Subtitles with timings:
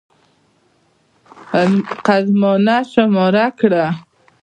[2.05, 3.85] قدمانه شماره کړه.